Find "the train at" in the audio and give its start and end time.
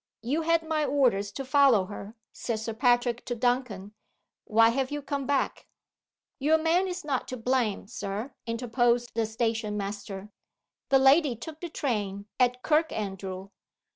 11.61-12.63